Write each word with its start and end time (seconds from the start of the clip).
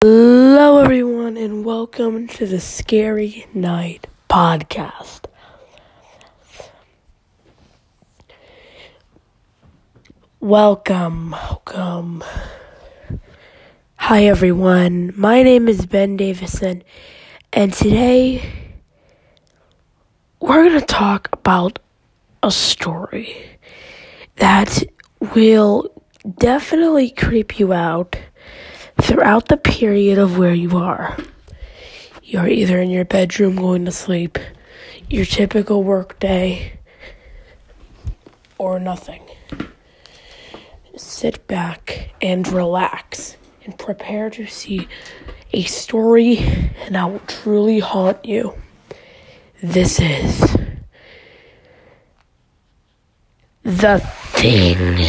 Hello, 0.00 0.78
everyone, 0.78 1.36
and 1.36 1.64
welcome 1.64 2.28
to 2.28 2.46
the 2.46 2.60
Scary 2.60 3.46
Night 3.52 4.06
Podcast. 4.30 5.24
Welcome, 10.38 11.32
welcome. 11.32 12.22
Hi, 13.96 14.26
everyone. 14.26 15.12
My 15.16 15.42
name 15.42 15.66
is 15.66 15.84
Ben 15.84 16.16
Davison, 16.16 16.84
and 17.52 17.72
today 17.72 18.78
we're 20.38 20.68
going 20.68 20.78
to 20.78 20.86
talk 20.86 21.28
about 21.32 21.80
a 22.44 22.52
story 22.52 23.58
that 24.36 24.84
will 25.34 25.90
definitely 26.38 27.10
creep 27.10 27.58
you 27.58 27.72
out 27.72 28.14
throughout 29.00 29.48
the 29.48 29.56
period 29.56 30.18
of 30.18 30.38
where 30.38 30.54
you 30.54 30.76
are. 30.78 31.16
You're 32.22 32.48
either 32.48 32.80
in 32.80 32.90
your 32.90 33.04
bedroom 33.04 33.56
going 33.56 33.84
to 33.86 33.92
sleep, 33.92 34.38
your 35.08 35.24
typical 35.24 35.82
work 35.82 36.18
day, 36.18 36.78
or 38.58 38.78
nothing. 38.78 39.22
Sit 40.96 41.46
back 41.46 42.10
and 42.20 42.46
relax 42.48 43.36
and 43.64 43.78
prepare 43.78 44.30
to 44.30 44.46
see 44.46 44.88
a 45.52 45.62
story 45.62 46.38
and 46.84 46.94
that 46.94 47.10
will 47.10 47.20
truly 47.20 47.78
haunt 47.78 48.24
you. 48.24 48.54
This 49.62 50.00
is 50.00 50.56
The 53.62 53.98
Thing. 54.32 55.06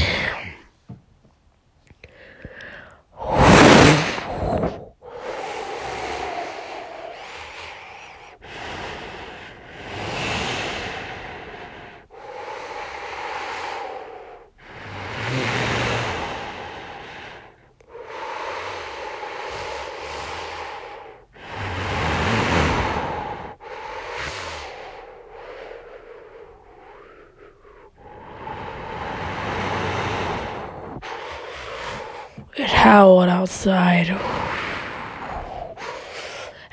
It 32.57 32.67
howled 32.89 33.29
outside 33.29 34.09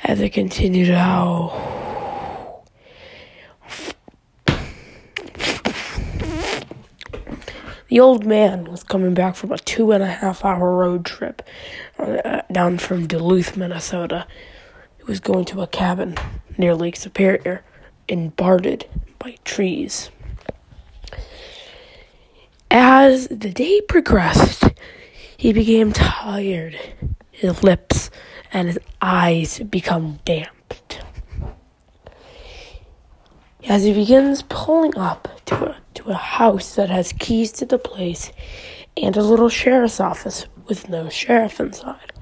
as 0.03 0.19
it 0.19 0.33
continued 0.33 0.86
to 0.86 0.98
howl. 0.98 2.64
The 7.89 8.00
old 8.00 8.25
man 8.25 8.64
was 8.64 8.83
coming 8.83 9.12
back 9.12 9.37
from 9.37 9.53
a 9.53 9.59
two 9.59 9.92
and 9.92 10.03
a 10.03 10.06
half 10.06 10.42
hour 10.42 10.75
road 10.75 11.05
trip 11.05 11.42
uh, 11.98 12.41
down 12.50 12.78
from 12.78 13.06
Duluth, 13.06 13.55
Minnesota. 13.55 14.27
He 14.97 15.05
was 15.05 15.20
going 15.20 15.44
to 15.44 15.61
a 15.61 15.67
cabin 15.67 16.17
near 16.56 16.75
Lake 16.75 16.97
Superior 16.97 17.62
and 18.09 18.34
guarded 18.37 18.89
by 19.19 19.37
trees. 19.44 20.11
As 22.70 23.28
the 23.28 23.50
day 23.50 23.83
progressed, 23.83 24.64
he 25.37 25.53
became 25.53 25.92
tired. 25.92 26.79
His 27.31 27.62
lips 27.62 28.11
and 28.53 28.69
his 28.69 28.79
eyes 29.03 29.59
become 29.59 30.20
damped. 30.25 31.03
As 33.69 33.83
he 33.83 33.93
begins 33.93 34.43
pulling 34.48 34.97
up 34.97 35.28
to 35.47 35.70
a, 35.70 35.77
to 35.95 36.11
a 36.11 36.15
house 36.15 36.75
that 36.77 36.88
has 36.88 37.12
keys 37.12 37.53
to 37.53 37.66
the 37.66 37.78
place 37.78 38.33
and 38.97 39.16
a 39.16 39.22
little 39.22 39.49
sheriff's 39.49 40.00
office 40.00 40.47
with 40.66 40.88
no 40.88 41.09
sheriff 41.09 41.60
inside. 41.60 42.12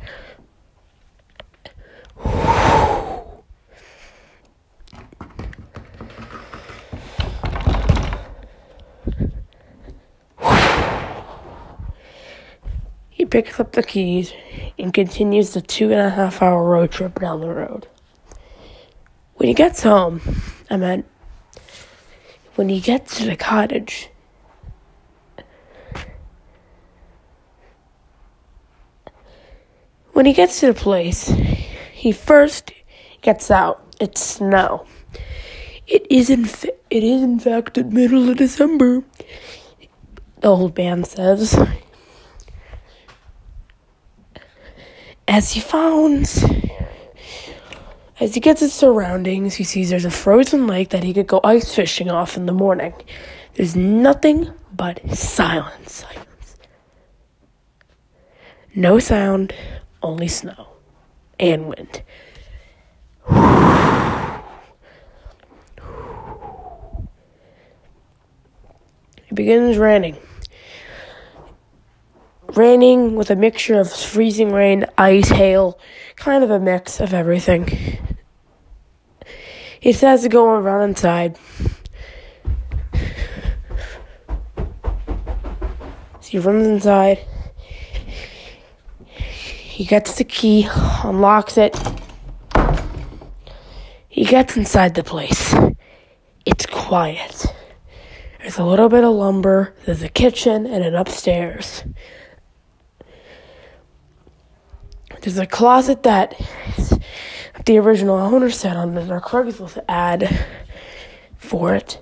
Picks 13.35 13.59
up 13.59 13.73
the 13.73 13.83
keys 13.83 14.33
and 14.79 14.95
continues 14.95 15.55
the 15.55 15.61
two 15.61 15.91
and 15.91 16.01
a 16.01 16.09
half 16.09 16.41
hour 16.41 16.63
road 16.63 16.93
trip 16.93 17.19
down 17.19 17.41
the 17.41 17.49
road. 17.49 17.89
When 19.35 19.49
he 19.49 19.55
gets 19.55 19.83
home, 19.83 20.21
I 20.71 20.77
meant, 20.77 21.05
when 22.55 22.69
he 22.69 22.79
gets 22.79 23.19
to 23.19 23.25
the 23.25 23.35
cottage, 23.35 24.09
when 30.13 30.27
he 30.27 30.33
gets 30.33 30.61
to 30.61 30.67
the 30.69 30.75
place, 30.75 31.27
he 31.93 32.13
first 32.13 32.71
gets 33.21 33.51
out. 33.51 33.83
It's 33.99 34.23
snow. 34.23 34.87
It 35.89 36.07
is 36.09 36.31
in 36.31 36.45
fa- 36.45 36.79
it 36.89 37.03
is 37.03 37.21
in 37.21 37.41
fact 37.41 37.75
the 37.75 37.83
middle 37.83 38.31
of 38.31 38.37
December. 38.37 39.03
The 40.39 40.47
old 40.47 40.79
man 40.79 41.03
says. 41.03 41.59
As 45.37 45.51
he 45.51 45.59
finds, 45.59 46.45
as 48.21 48.35
he 48.35 48.41
gets 48.41 48.61
his 48.61 48.73
surroundings, 48.73 49.57
he 49.57 49.65
sees 49.65 49.91
there's 49.91 50.05
a 50.05 50.11
frozen 50.13 50.69
lake 50.69 50.91
that 50.91 51.03
he 51.03 51.13
could 51.13 51.27
go 51.27 51.41
ice 51.43 51.75
fishing 51.75 52.09
off 52.09 52.37
in 52.37 52.47
the 52.47 52.53
morning. 52.53 52.95
There's 53.55 53.75
nothing 53.75 54.49
but 54.73 55.01
silence, 55.11 56.07
silence. 56.07 56.57
No 58.77 59.01
sound, 59.01 59.53
only 60.05 60.29
snow 60.29 60.69
and 61.41 61.67
wind. 61.67 62.03
It 69.29 69.35
begins 69.35 69.79
raining 69.79 70.17
raining 72.57 73.17
with 73.17 73.31
a 73.31 73.37
mixture 73.37 73.79
of 73.79 73.93
freezing 73.93 74.53
rain, 74.53 74.87
ice, 74.97 75.29
hail, 75.29 75.79
kind 76.17 76.45
of 76.45 76.51
a 76.51 76.61
mix 76.61 77.01
of 77.01 77.13
everything. 77.13 77.69
He 79.81 79.93
says 79.93 80.23
to 80.23 80.29
go 80.29 80.57
and 80.57 80.65
run 80.65 80.89
inside. 80.89 81.37
So 86.21 86.31
he 86.31 86.39
runs 86.39 86.67
inside. 86.67 87.19
He 89.07 89.85
gets 89.85 90.15
the 90.17 90.25
key, 90.25 90.69
unlocks 91.03 91.59
it. 91.59 91.77
He 94.09 94.25
gets 94.25 94.57
inside 94.57 94.95
the 94.95 95.03
place. 95.03 95.55
It's 96.47 96.65
quiet. 96.67 97.47
There's 98.39 98.59
a 98.59 98.65
little 98.65 98.89
bit 98.89 99.05
of 99.05 99.15
lumber, 99.15 99.75
there's 99.85 100.03
a 100.03 100.09
kitchen, 100.09 100.67
and 100.67 100.85
an 100.85 100.95
upstairs. 100.95 101.83
There's 105.25 105.39
a 105.39 105.47
closet 105.47 106.03
that 106.03 106.39
the 107.65 107.79
original 107.79 108.17
owner 108.17 108.51
said 108.51 108.77
on 108.77 108.93
their 108.93 109.23
Craigslist 109.23 109.83
ad 109.89 110.47
for 111.39 111.75
it. 111.75 111.99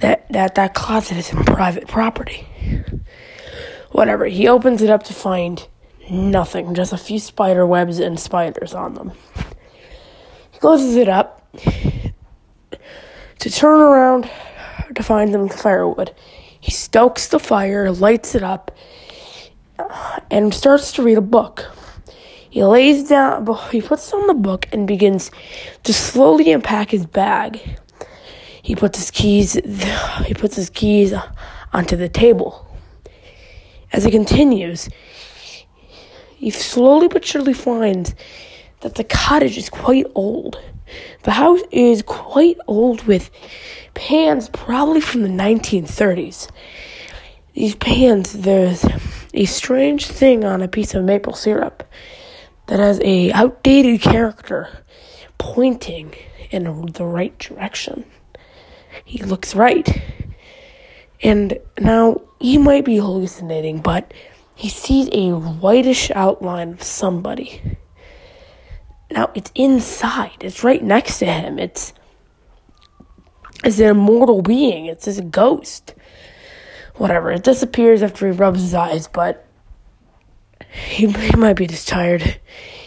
That 0.00 0.26
that 0.32 0.56
that 0.56 0.74
closet 0.74 1.18
is 1.18 1.32
in 1.32 1.44
private 1.44 1.86
property. 1.86 2.48
Whatever. 3.92 4.26
He 4.26 4.48
opens 4.48 4.82
it 4.82 4.90
up 4.90 5.04
to 5.04 5.14
find 5.14 5.68
nothing, 6.10 6.74
just 6.74 6.92
a 6.92 6.98
few 6.98 7.20
spider 7.20 7.64
webs 7.64 8.00
and 8.00 8.18
spiders 8.18 8.74
on 8.74 8.94
them. 8.94 9.12
He 10.50 10.58
closes 10.58 10.96
it 10.96 11.08
up 11.08 11.48
to 13.38 13.48
turn 13.48 13.80
around 13.80 14.28
to 14.92 15.02
find 15.04 15.30
some 15.30 15.48
firewood. 15.48 16.12
He 16.58 16.72
stokes 16.72 17.28
the 17.28 17.38
fire, 17.38 17.92
lights 17.92 18.34
it 18.34 18.42
up, 18.42 18.72
and 20.30 20.52
starts 20.52 20.92
to 20.92 21.02
read 21.02 21.18
a 21.18 21.22
book. 21.22 21.70
He 22.50 22.64
lays 22.64 23.08
down, 23.08 23.46
he 23.70 23.82
puts 23.82 24.10
down 24.10 24.26
the 24.26 24.34
book 24.34 24.66
and 24.72 24.86
begins 24.86 25.30
to 25.84 25.92
slowly 25.92 26.50
unpack 26.52 26.90
his 26.90 27.06
bag. 27.06 27.60
He 28.62 28.74
puts 28.74 28.98
his 28.98 29.10
keys, 29.10 29.54
he 30.24 30.34
puts 30.34 30.56
his 30.56 30.70
keys 30.70 31.14
onto 31.72 31.96
the 31.96 32.08
table. 32.08 32.66
As 33.92 34.04
he 34.04 34.10
continues, 34.10 34.88
he 36.36 36.50
slowly 36.50 37.08
but 37.08 37.24
surely 37.24 37.54
finds 37.54 38.14
that 38.80 38.94
the 38.94 39.04
cottage 39.04 39.58
is 39.58 39.68
quite 39.68 40.06
old. 40.14 40.60
The 41.24 41.32
house 41.32 41.60
is 41.70 42.02
quite 42.02 42.58
old 42.66 43.04
with 43.04 43.30
pans 43.94 44.48
probably 44.50 45.00
from 45.00 45.22
the 45.22 45.28
1930s. 45.28 46.48
These 47.54 47.74
pans, 47.74 48.32
there's 48.34 48.84
a 49.38 49.44
strange 49.44 50.08
thing 50.08 50.44
on 50.44 50.62
a 50.62 50.68
piece 50.68 50.94
of 50.94 51.04
maple 51.04 51.32
syrup 51.32 51.88
that 52.66 52.80
has 52.80 53.00
a 53.04 53.30
outdated 53.32 54.02
character 54.02 54.68
pointing 55.38 56.12
in 56.50 56.64
the 56.92 57.04
right 57.04 57.38
direction. 57.38 58.04
He 59.04 59.22
looks 59.22 59.54
right. 59.54 60.02
And 61.22 61.58
now 61.78 62.20
he 62.40 62.58
might 62.58 62.84
be 62.84 62.96
hallucinating, 62.96 63.80
but 63.80 64.12
he 64.56 64.68
sees 64.68 65.08
a 65.12 65.30
whitish 65.30 66.10
outline 66.10 66.72
of 66.72 66.82
somebody. 66.82 67.62
Now 69.08 69.30
it's 69.36 69.52
inside. 69.54 70.38
It's 70.40 70.64
right 70.64 70.82
next 70.82 71.20
to 71.20 71.26
him. 71.26 71.60
It's 71.60 71.92
it's 73.62 73.78
an 73.78 73.86
immortal 73.86 74.42
being. 74.42 74.86
It's 74.86 75.06
a 75.06 75.22
ghost. 75.22 75.94
Whatever. 76.98 77.30
It 77.30 77.44
disappears 77.44 78.02
after 78.02 78.26
he 78.26 78.32
rubs 78.32 78.60
his 78.60 78.74
eyes, 78.74 79.08
but 79.08 79.46
he, 80.70 81.06
he 81.06 81.36
might 81.36 81.56
be 81.56 81.66
just 81.66 81.88
tired. 81.88 82.40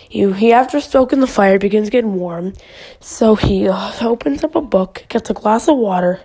He, 0.09 0.31
he, 0.33 0.51
after 0.51 0.81
stoking 0.81 1.21
the 1.21 1.27
fire, 1.27 1.57
begins 1.57 1.89
getting 1.89 2.15
warm. 2.15 2.53
So 2.99 3.35
he 3.35 3.69
uh, 3.69 3.93
opens 4.01 4.43
up 4.43 4.55
a 4.55 4.61
book, 4.61 5.05
gets 5.07 5.29
a 5.29 5.33
glass 5.33 5.69
of 5.69 5.77
water, 5.77 6.21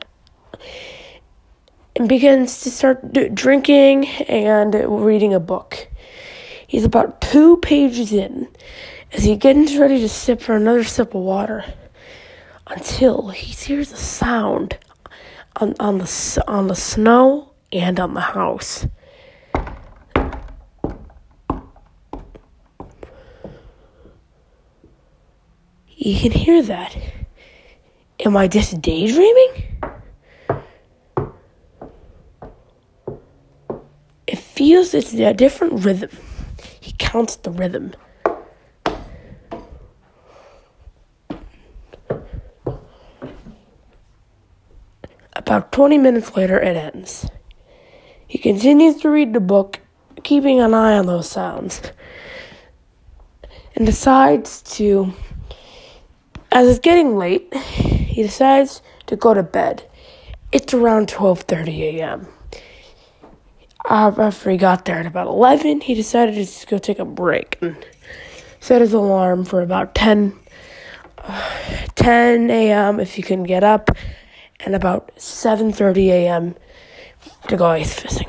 and 1.95 2.09
begins 2.09 2.63
to 2.63 2.71
start 2.71 3.13
d- 3.13 3.29
drinking 3.29 4.07
and 4.07 4.75
reading 5.05 5.33
a 5.33 5.41
book. 5.41 5.89
He's 6.67 6.85
about 6.85 7.21
two 7.21 7.59
pages 7.59 8.13
in 8.13 8.49
as 9.13 9.23
he 9.23 9.37
gets 9.37 9.77
ready 9.77 10.01
to 10.01 10.09
sip 10.09 10.41
for 10.41 10.57
another 10.57 10.83
sip 10.83 11.15
of 11.15 11.21
water 11.23 11.65
until 12.67 13.29
he 13.29 13.53
hears 13.53 13.93
a 13.93 13.97
sound 13.97 14.77
on, 15.55 15.75
on 15.79 15.99
the 15.99 16.45
on 16.49 16.67
the 16.67 16.75
snow 16.75 17.46
and 17.79 18.01
on 18.01 18.15
the 18.15 18.21
house. 18.21 18.87
You 25.89 26.19
can 26.19 26.33
hear 26.33 26.63
that. 26.63 26.97
Am 28.25 28.37
I 28.37 28.49
just 28.49 28.81
daydreaming? 28.81 29.81
It 34.27 34.39
feels 34.39 34.95
it's 34.95 35.13
a 35.13 35.35
different 35.35 35.85
rhythm. 35.85 36.11
He 36.81 36.93
counts 36.93 37.37
the 37.37 37.51
rhythm. 37.51 37.93
About 45.35 45.71
20 45.73 45.99
minutes 45.99 46.37
later, 46.37 46.59
it 46.59 46.77
ends. 46.77 47.29
He 48.29 48.39
continues 48.39 48.97
to 49.03 49.11
read 49.11 49.33
the 49.33 49.41
book, 49.41 49.81
keeping 50.25 50.61
an 50.61 50.75
eye 50.75 50.99
on 50.99 51.07
those 51.07 51.29
sounds, 51.29 51.81
and 53.77 53.87
decides 53.87 54.63
to, 54.77 55.13
as 56.51 56.69
it's 56.69 56.81
getting 56.81 57.17
late, 57.17 57.55
he 57.55 58.23
decides 58.23 58.83
to 59.07 59.17
go 59.17 59.33
to 59.33 59.43
bed. 59.43 59.89
It's 60.51 60.75
around 60.75 61.09
12:30 61.09 61.99
a.m. 61.99 62.27
After 63.89 64.51
he 64.51 64.57
got 64.57 64.85
there 64.85 64.99
at 64.99 65.07
about 65.07 65.29
11, 65.29 65.83
he 65.83 65.95
decided 65.95 66.35
to 66.35 66.45
just 66.45 66.67
go 66.67 66.79
take 66.79 66.99
a 66.99 67.05
break 67.05 67.57
and 67.61 67.77
set 68.59 68.81
his 68.81 68.93
alarm 68.93 69.45
for 69.45 69.63
about 69.63 69.95
10, 69.95 70.37
uh, 71.19 71.87
10 71.95 72.51
a.m. 72.51 72.99
if 72.99 73.15
he 73.15 73.23
can 73.23 73.45
get 73.45 73.63
up 73.63 73.91
and 74.61 74.75
about 74.75 75.13
7:30 75.17 76.09
a.m. 76.09 76.57
to 77.49 77.57
guy 77.57 77.79
is 77.79 77.95
fishing. 77.95 78.29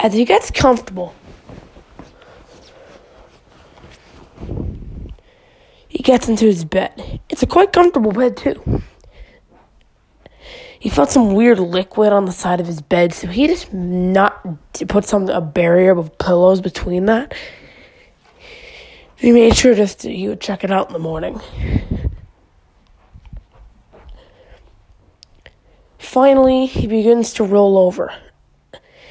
As 0.00 0.14
he 0.14 0.24
gets 0.24 0.50
comfortable, 0.50 1.14
he 5.88 5.98
gets 5.98 6.28
into 6.28 6.44
his 6.44 6.64
bed. 6.64 7.20
It's 7.28 7.42
a 7.42 7.46
quite 7.46 7.72
comfortable 7.72 8.12
bed 8.12 8.36
too. 8.36 8.82
He 10.78 10.88
felt 10.88 11.10
some 11.10 11.34
weird 11.34 11.58
liquid 11.58 12.12
on 12.12 12.24
the 12.24 12.32
side 12.32 12.60
of 12.60 12.66
his 12.66 12.80
bed, 12.80 13.12
so 13.12 13.26
he 13.26 13.48
just 13.48 13.72
not 13.72 14.40
put 14.86 15.04
some 15.04 15.28
a 15.28 15.40
barrier 15.40 15.98
of 15.98 16.16
pillows 16.18 16.60
between 16.60 17.06
that 17.06 17.34
he 19.18 19.32
made 19.32 19.56
sure 19.56 19.74
just 19.74 20.00
to, 20.00 20.12
he 20.12 20.28
would 20.28 20.40
check 20.40 20.64
it 20.64 20.70
out 20.70 20.86
in 20.88 20.92
the 20.92 20.98
morning. 20.98 21.40
Finally, 26.08 26.64
he 26.64 26.86
begins 26.86 27.34
to 27.34 27.44
roll 27.44 27.76
over. 27.76 28.10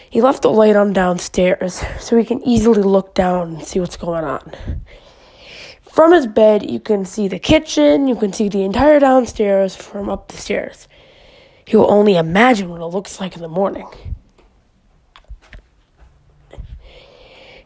He 0.10 0.20
left 0.20 0.42
the 0.42 0.50
light 0.50 0.76
on 0.76 0.94
downstairs 0.94 1.84
so 2.00 2.18
he 2.18 2.26
can 2.26 2.42
easily 2.42 2.82
look 2.82 3.14
down 3.14 3.50
and 3.50 3.64
see 3.64 3.80
what's 3.80 3.98
going 3.98 4.24
on. 4.24 4.52
From 5.84 6.12
his 6.12 6.26
bed, 6.26 6.68
you 6.68 6.80
can 6.80 7.06
see 7.06 7.28
the 7.28 7.38
kitchen, 7.38 8.08
you 8.08 8.16
can 8.16 8.34
see 8.34 8.50
the 8.50 8.64
entire 8.64 9.00
downstairs 9.00 9.76
from 9.76 10.10
up 10.10 10.30
the 10.30 10.38
stairs. 10.38 10.88
He 11.66 11.78
will 11.78 11.92
only 11.92 12.18
imagine 12.18 12.68
what 12.68 12.82
it 12.82 12.86
looks 12.86 13.20
like 13.20 13.36
in 13.36 13.44
the 13.44 13.48
morning. 13.48 13.88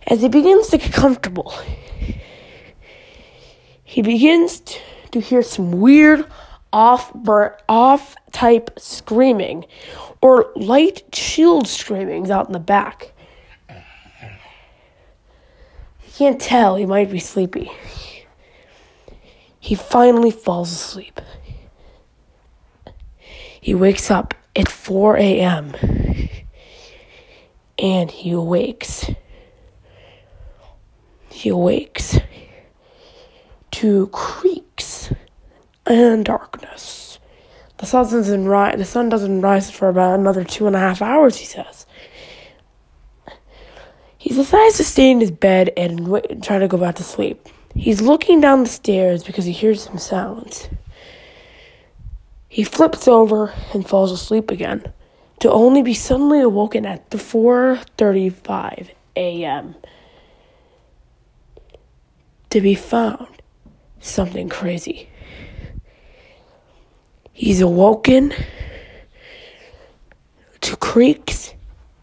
As 0.08 0.22
he 0.22 0.28
begins 0.28 0.68
to 0.68 0.78
get 0.78 0.92
comfortable, 0.92 1.54
he 3.82 4.02
begins 4.02 4.62
to 5.12 5.22
hear 5.22 5.42
some 5.42 5.80
weird 5.80 6.26
off 6.74 7.12
off 7.68 8.16
type 8.32 8.72
screaming 8.80 9.66
or 10.22 10.52
light 10.56 11.04
chilled 11.12 11.68
screamings 11.68 12.30
out 12.30 12.48
in 12.48 12.54
the 12.54 12.60
back. 12.60 13.14
He 16.00 16.12
can't 16.14 16.40
tell, 16.40 16.76
he 16.76 16.86
might 16.86 17.12
be 17.12 17.20
sleepy. 17.20 17.72
He 19.60 19.76
finally 19.76 20.32
falls 20.32 20.72
asleep. 20.72 21.22
He 23.60 23.76
wakes 23.76 24.10
up 24.10 24.34
at 24.56 24.68
4 24.68 25.18
a.m. 25.18 25.74
and 27.78 28.10
he 28.10 28.32
awakes. 28.32 29.10
He 31.30 31.50
awakes 31.50 32.20
to 33.72 34.08
creaks 34.08 34.71
and 35.92 36.26
darkness. 36.26 37.20
The 37.78 37.86
sun 37.86 38.10
doesn't 38.10 38.48
rise. 38.48 38.78
The 38.78 38.86
sun 38.86 39.10
doesn't 39.10 39.42
rise 39.42 39.72
for 39.72 39.90
about 39.90 40.20
another 40.20 40.44
two 40.44 40.68
and 40.68 40.76
a 40.76 40.80
half 40.80 41.02
hours. 41.02 41.38
He 41.38 41.46
says. 41.46 41.86
He 44.18 44.30
decides 44.36 44.78
to 44.78 44.84
stay 44.84 45.10
in 45.10 45.20
his 45.20 45.32
bed 45.32 45.72
and 45.76 46.08
wait, 46.08 46.44
try 46.44 46.60
to 46.60 46.68
go 46.68 46.78
back 46.78 46.96
to 46.96 47.04
sleep. 47.04 47.48
He's 47.74 48.02
looking 48.02 48.40
down 48.40 48.64
the 48.64 48.70
stairs 48.70 49.24
because 49.24 49.46
he 49.46 49.52
hears 49.52 49.82
some 49.82 49.98
sounds. 49.98 50.70
He 52.48 52.64
flips 52.64 53.08
over 53.08 53.54
and 53.74 53.88
falls 53.88 54.12
asleep 54.12 54.52
again, 54.52 54.94
to 55.40 55.50
only 55.50 55.82
be 55.82 55.94
suddenly 55.94 56.42
awoken 56.42 56.86
at 56.86 57.10
the 57.10 57.18
4:35 57.18 58.90
a.m. 59.16 59.76
to 62.50 62.62
be 62.62 62.76
found 62.76 63.42
something 64.00 64.50
crazy. 64.50 65.10
He's 67.34 67.62
awoken 67.62 68.34
to 70.62 70.76
creaks 70.78 71.54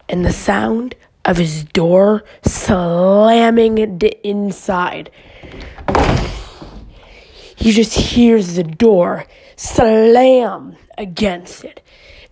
and 0.07 0.25
the 0.25 0.33
sound 0.33 0.95
of 1.25 1.37
his 1.37 1.63
door 1.65 2.23
slamming 2.43 3.77
inside. 4.23 5.11
He 7.55 7.71
just 7.71 7.93
hears 7.93 8.55
the 8.55 8.63
door 8.63 9.25
slam 9.55 10.77
against 10.97 11.63
it. 11.63 11.81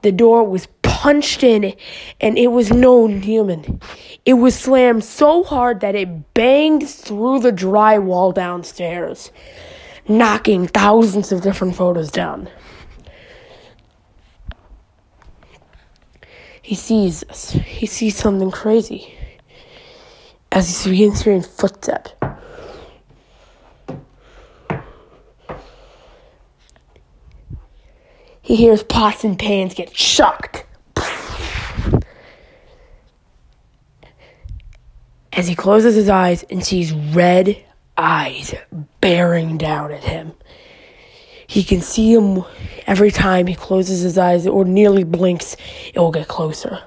The 0.02 0.12
door 0.12 0.44
was 0.44 0.68
punched 0.82 1.44
in 1.44 1.76
and 2.22 2.38
it 2.38 2.48
was 2.48 2.72
no 2.72 3.08
human. 3.08 3.82
It 4.26 4.34
was 4.34 4.58
slammed 4.58 5.04
so 5.04 5.44
hard 5.44 5.82
that 5.82 5.96
it 5.96 6.34
banged 6.34 6.90
through 6.90 7.40
the 7.42 7.52
drywall 7.52 8.34
downstairs, 8.34 9.32
knocking 10.08 10.68
thousands 10.68 11.32
of 11.32 11.42
different 11.42 11.76
photos 11.76 12.10
down. 12.10 12.50
He 16.68 16.76
sees 16.76 17.22
this. 17.22 17.52
He 17.52 17.86
sees 17.86 18.18
something 18.18 18.52
crazy 18.52 19.14
as 20.52 20.84
he 20.84 20.90
begins 20.90 21.22
hearing 21.22 21.42
footsteps. 21.42 22.12
He 28.42 28.58
hears 28.58 28.84
pots 28.84 29.24
and 29.24 29.40
pans 29.40 29.76
get 29.76 29.94
chucked. 29.94 30.66
As 35.32 35.48
he 35.48 35.56
closes 35.56 35.96
his 35.96 36.10
eyes 36.10 36.44
and 36.50 36.66
sees 36.66 36.92
red 36.92 37.64
eyes 37.98 38.54
bearing 39.00 39.58
down 39.58 39.94
at 39.94 40.04
him. 40.04 40.34
He 41.48 41.64
can 41.64 41.82
see 41.82 42.14
him 42.14 42.44
every 42.86 43.10
time 43.10 43.48
he 43.48 43.56
closes 43.56 44.02
his 44.02 44.18
eyes 44.18 44.46
or 44.46 44.66
nearly 44.66 45.06
blinks, 45.06 45.56
it 45.94 46.00
will 46.00 46.12
get 46.12 46.28
closer. 46.28 46.84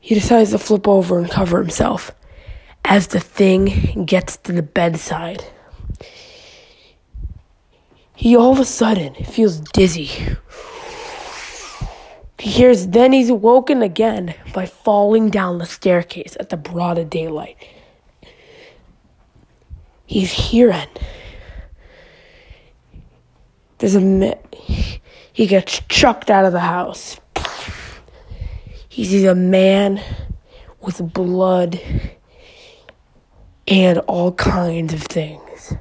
He 0.00 0.16
decides 0.16 0.50
to 0.50 0.58
flip 0.58 0.88
over 0.88 1.18
and 1.18 1.30
cover 1.30 1.58
himself 1.58 2.10
as 2.84 3.06
the 3.08 3.20
thing 3.20 4.04
gets 4.04 4.36
to 4.38 4.52
the 4.52 4.62
bedside. 4.62 5.44
He 8.16 8.36
all 8.36 8.52
of 8.52 8.58
a 8.58 8.64
sudden 8.64 9.14
feels 9.14 9.60
dizzy. 9.60 10.10
He 12.38 12.50
hears 12.50 12.88
then 12.88 13.12
he's 13.12 13.30
woken 13.30 13.82
again 13.82 14.34
by 14.52 14.66
falling 14.66 15.30
down 15.30 15.58
the 15.58 15.66
staircase 15.66 16.36
at 16.40 16.48
the 16.48 16.56
broad 16.56 16.98
of 16.98 17.08
daylight. 17.08 17.56
He's 20.06 20.32
hearing. 20.32 20.88
There's 23.82 23.96
a 23.96 24.38
he 25.32 25.48
gets 25.48 25.80
chucked 25.88 26.30
out 26.30 26.44
of 26.44 26.52
the 26.52 26.60
house. 26.60 27.18
He 28.88 29.04
sees 29.04 29.24
a 29.24 29.34
man 29.34 30.00
with 30.80 31.12
blood 31.12 31.80
and 33.66 33.98
all 33.98 34.34
kinds 34.34 34.94
of 34.94 35.02
things. 35.02 35.74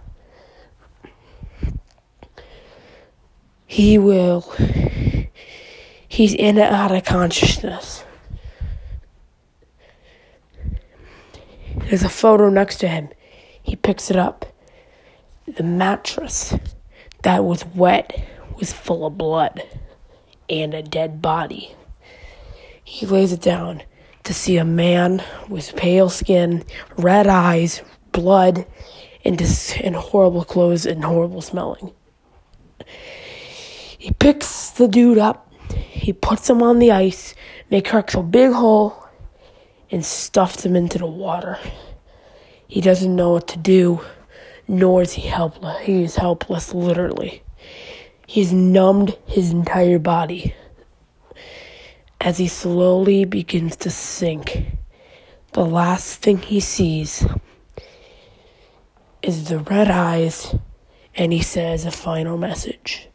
He 3.68 4.00
will. 4.00 4.52
He's 6.08 6.34
in 6.34 6.58
and 6.58 6.74
out 6.74 6.92
of 6.92 7.04
consciousness. 7.04 8.04
There's 11.76 12.02
a 12.02 12.10
photo 12.10 12.50
next 12.50 12.78
to 12.78 12.88
him. 12.88 13.10
He 13.62 13.76
picks 13.76 14.10
it 14.10 14.18
up. 14.18 14.48
The 15.46 15.62
mattress 15.62 16.56
that 17.24 17.44
was 17.44 17.66
wet 17.76 18.28
was 18.58 18.74
full 18.74 19.06
of 19.06 19.18
blood 19.18 19.64
and 20.50 20.74
a 20.74 20.84
dead 20.84 21.22
body. 21.22 21.76
He 22.84 23.06
lays 23.06 23.32
it 23.32 23.42
down 23.42 23.84
to 24.24 24.34
see 24.34 24.58
a 24.58 24.66
man 24.66 25.24
with 25.50 25.76
pale 25.76 26.10
skin, 26.10 26.64
red 26.98 27.28
eyes, 27.28 27.82
blood, 28.12 28.66
and, 29.24 29.38
dis- 29.38 29.76
and 29.82 29.96
horrible 29.96 30.44
clothes 30.44 30.86
and 30.86 31.04
horrible 31.04 31.42
smelling. 31.42 31.92
He 33.98 34.12
picks 34.12 34.72
the 34.72 34.88
dude 34.88 35.18
up, 35.18 35.52
he 35.74 36.14
puts 36.14 36.50
him 36.50 36.62
on 36.64 36.80
the 36.80 36.92
ice, 36.92 37.36
makes 37.70 37.94
a 37.94 38.24
big 38.24 38.52
hole, 38.52 39.08
and 39.92 40.04
stuffs 40.06 40.66
him 40.66 40.76
into 40.76 40.98
the 40.98 41.06
water. 41.06 41.58
He 42.68 42.82
doesn't 42.82 43.16
know 43.16 43.32
what 43.32 43.48
to 43.50 43.58
do 43.58 44.02
nor 44.72 45.02
is 45.02 45.12
he 45.12 45.24
helpless. 45.24 45.82
He 45.82 46.02
is 46.02 46.16
helpless, 46.16 46.74
literally. 46.74 47.44
He's 48.26 48.54
numbed 48.54 49.18
his 49.28 49.52
entire 49.52 50.00
body. 50.00 50.56
As 52.22 52.38
he 52.38 52.48
slowly 52.48 53.26
begins 53.26 53.76
to 53.78 53.90
sink, 53.90 54.68
the 55.52 55.66
last 55.66 56.22
thing 56.22 56.38
he 56.38 56.62
sees 56.62 57.28
is 59.22 59.50
the 59.50 59.60
red 59.60 59.92
eyes, 59.92 60.56
and 61.16 61.34
he 61.34 61.42
says 61.42 61.86
a 61.86 61.92
final 61.92 62.38
message. 62.38 63.10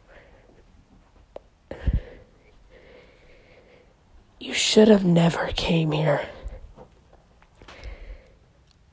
You 4.39 4.53
should 4.53 4.89
have 4.89 5.03
never 5.03 5.47
came 5.55 5.91
here. 5.91 6.23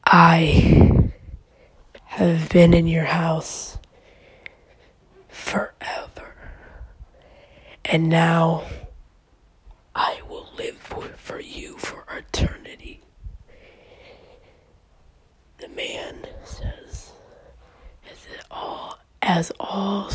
I 0.06 0.93
have 2.14 2.48
been 2.48 2.72
in 2.72 2.86
your 2.86 3.06
house 3.06 3.76
forever. 5.28 6.36
And 7.84 8.08
now 8.08 8.62
I 9.96 10.20
will 10.28 10.48
live 10.56 10.76
for 10.76 11.40
you 11.40 11.76
for 11.76 12.04
eternity. 12.16 13.00
The 15.58 15.66
man 15.68 16.24
says, 16.44 17.10
as 18.08 18.18
all, 18.48 19.00
as 19.20 19.50
all 19.58 20.08